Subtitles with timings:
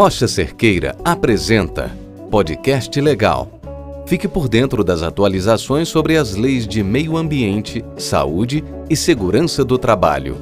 [0.00, 1.94] Rocha Cerqueira apresenta
[2.30, 3.60] Podcast Legal.
[4.06, 9.76] Fique por dentro das atualizações sobre as leis de meio ambiente, saúde e segurança do
[9.76, 10.38] trabalho.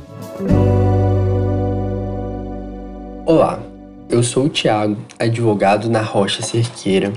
[3.26, 3.60] Olá,
[4.08, 7.12] eu sou o Tiago, advogado na Rocha Cerqueira,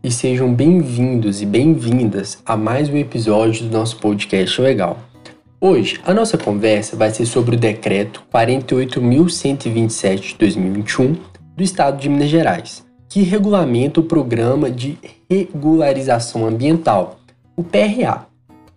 [0.00, 4.96] e sejam bem-vindos e bem-vindas a mais um episódio do nosso podcast legal.
[5.60, 12.08] Hoje, a nossa conversa vai ser sobre o decreto 48.127 de 2021 do Estado de
[12.08, 14.98] Minas Gerais, que regulamenta o Programa de
[15.28, 17.20] Regularização Ambiental,
[17.54, 18.24] o PRA.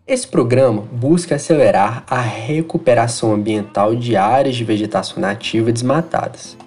[0.06, 6.58] Esse programa busca acelerar a recuperação ambiental de áreas de vegetação nativa desmatadas.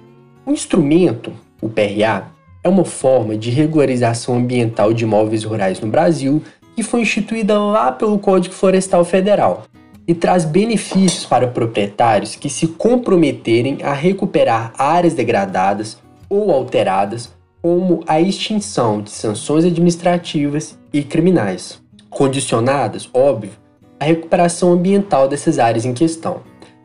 [0.47, 2.29] O instrumento, o PRA,
[2.65, 6.43] é uma forma de regularização ambiental de imóveis rurais no Brasil
[6.75, 9.65] que foi instituída lá pelo Código Florestal Federal
[10.09, 15.99] e traz benefícios para proprietários que se comprometerem a recuperar áreas degradadas
[16.29, 23.51] ou alteradas, como a extinção de sanções administrativas e criminais, condicionadas, óbvio,
[23.99, 26.43] à recuperação ambiental dessas áreas em questão.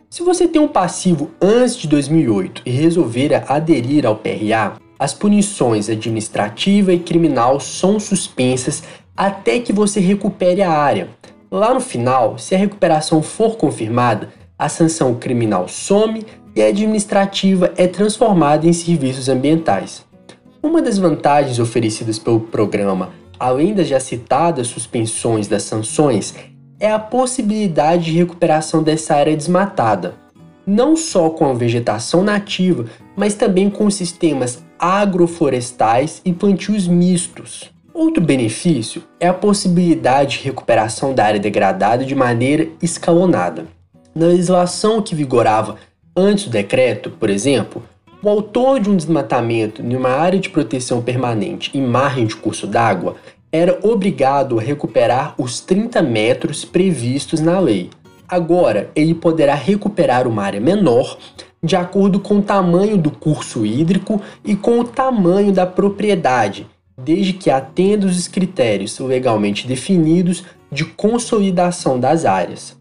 [0.10, 5.90] Se você tem um passivo antes de 2008 e resolver aderir ao PRA, as punições
[5.90, 8.84] administrativa e criminal são suspensas
[9.16, 11.10] até que você recupere a área.
[11.50, 17.88] Lá no final, se a recuperação for confirmada, a sanção criminal some e administrativa é
[17.88, 20.06] transformada em serviços ambientais.
[20.62, 26.36] Uma das vantagens oferecidas pelo programa, além das já citadas suspensões das sanções,
[26.80, 30.16] é a possibilidade de recuperação dessa área desmatada,
[30.66, 32.86] não só com a vegetação nativa,
[33.16, 37.72] mas também com sistemas agroflorestais e plantios mistos.
[37.94, 43.68] Outro benefício é a possibilidade de recuperação da área degradada de maneira escalonada.
[44.16, 45.78] Na legislação que vigorava
[46.16, 47.84] antes do decreto, por exemplo,
[48.24, 52.68] o autor de um desmatamento em uma área de proteção permanente em margem de curso
[52.68, 53.16] d'água
[53.52, 57.90] era obrigado a recuperar os 30 metros previstos na lei.
[58.28, 61.18] Agora, ele poderá recuperar uma área menor
[61.64, 66.66] de acordo com o tamanho do curso hídrico e com o tamanho da propriedade,
[66.98, 72.81] desde que atenda os critérios legalmente definidos de consolidação das áreas.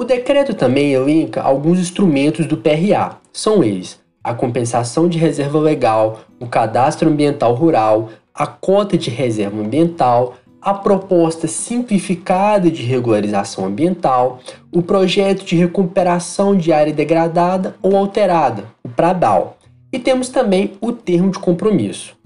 [0.00, 3.18] O decreto também elenca alguns instrumentos do PRA.
[3.34, 9.60] São eles: a compensação de reserva legal, o cadastro ambiental rural, a cota de reserva
[9.60, 14.38] ambiental, a proposta simplificada de regularização ambiental,
[14.72, 19.58] o projeto de recuperação de área degradada ou alterada, o PRADAL.
[19.92, 22.16] E temos também o termo de compromisso.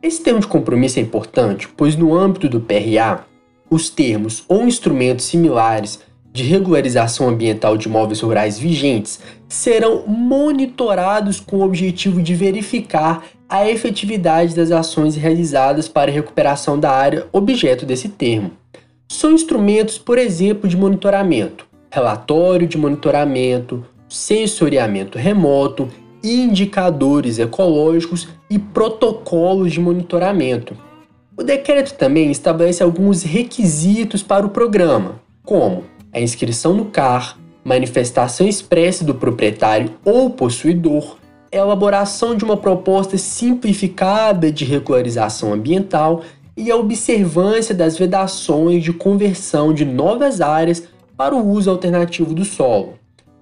[0.00, 3.24] Esse termo de compromisso é importante, pois no âmbito do PRA,
[3.68, 11.56] os termos ou instrumentos similares de regularização ambiental de imóveis rurais vigentes serão monitorados com
[11.56, 17.86] o objetivo de verificar a efetividade das ações realizadas para a recuperação da área objeto
[17.86, 18.50] desse termo.
[19.08, 25.88] São instrumentos, por exemplo, de monitoramento, relatório de monitoramento, sensoriamento remoto,
[26.22, 30.76] indicadores ecológicos e protocolos de monitoramento.
[31.34, 38.48] O decreto também estabelece alguns requisitos para o programa, como a inscrição no CAR, manifestação
[38.48, 41.18] expressa do proprietário ou possuidor,
[41.52, 46.22] elaboração de uma proposta simplificada de regularização ambiental
[46.56, 50.84] e a observância das vedações de conversão de novas áreas
[51.18, 52.94] para o uso alternativo do solo.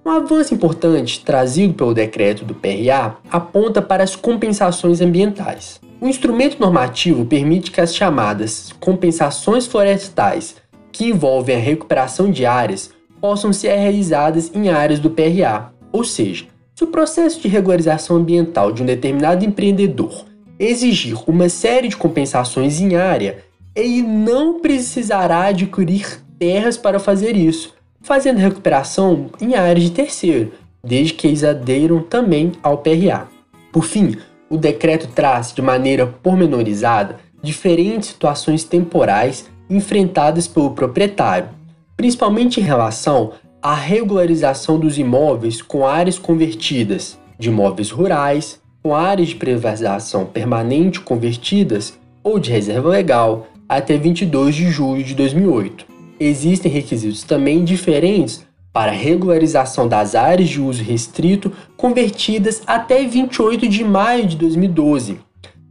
[0.05, 5.79] Um avanço importante trazido pelo decreto do PRA aponta para as compensações ambientais.
[6.01, 10.57] O instrumento normativo permite que as chamadas compensações florestais
[10.95, 12.89] que envolvem a recuperação de áreas
[13.19, 18.71] possam ser realizadas em áreas do PRA, ou seja, se o processo de regularização ambiental
[18.71, 20.25] de um determinado empreendedor
[20.57, 23.39] exigir uma série de compensações em área,
[23.75, 31.13] ele não precisará adquirir terras para fazer isso, fazendo recuperação em áreas de terceiro, desde
[31.13, 33.27] que eles aderam também ao PRA.
[33.69, 34.15] Por fim,
[34.49, 41.49] o decreto traz de maneira pormenorizada diferentes situações temporais enfrentadas pelo proprietário,
[41.97, 43.31] principalmente em relação
[43.61, 50.99] à regularização dos imóveis com áreas convertidas de imóveis rurais, com áreas de preservação permanente
[50.99, 55.85] convertidas ou de reserva legal até 22 de julho de 2008.
[56.19, 63.83] Existem requisitos também diferentes para regularização das áreas de uso restrito convertidas até 28 de
[63.83, 65.17] maio de 2012.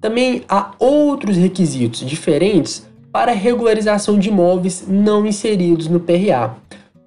[0.01, 6.57] Também há outros requisitos diferentes para regularização de imóveis não inseridos no PRA.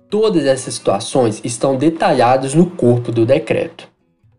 [0.10, 3.90] Todas essas situações estão detalhadas no corpo do decreto.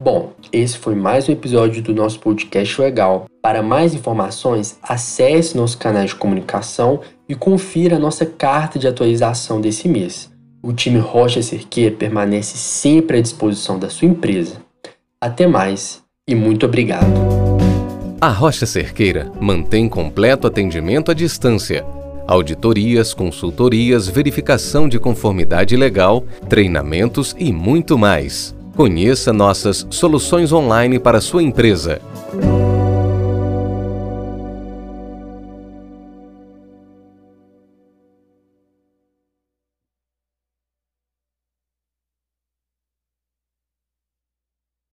[0.01, 3.27] Bom, esse foi mais um episódio do nosso podcast legal.
[3.43, 9.89] Para mais informações, acesse nosso canal de comunicação e confira nossa carta de atualização desse
[9.89, 10.33] mês.
[10.63, 14.57] O time Rocha Cerqueira permanece sempre à disposição da sua empresa.
[15.21, 17.48] Até mais e muito obrigado.
[18.21, 21.87] A Rocha Cerqueira mantém completo atendimento à distância.
[22.27, 28.57] Auditorias, consultorias, verificação de conformidade legal, treinamentos e muito mais.
[28.75, 32.01] Conheça nossas soluções online para sua empresa